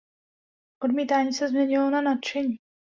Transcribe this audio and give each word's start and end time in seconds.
Odmítání 0.83 1.33
se 1.33 1.47
změnilo 1.49 1.89
na 1.89 2.01
nadšení. 2.01 2.55